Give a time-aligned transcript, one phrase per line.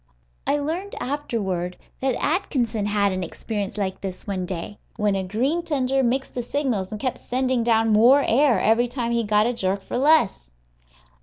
[0.47, 5.61] I learned afterward that Atkinson had an experience like this, one day, when a green
[5.61, 9.53] tender mixed the signals and kept sending down more air every time he got a
[9.53, 10.49] jerk for less.